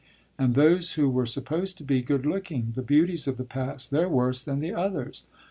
And 0.35 0.55
those 0.55 0.93
who 0.93 1.11
were 1.11 1.27
supposed 1.27 1.77
to 1.77 1.83
be 1.83 2.01
good 2.01 2.25
looking 2.25 2.71
the 2.73 2.81
beauties 2.81 3.27
of 3.27 3.37
the 3.37 3.43
past 3.43 3.91
they're 3.91 4.09
worse 4.09 4.41
than 4.41 4.59
the 4.59 4.73
others. 4.73 5.25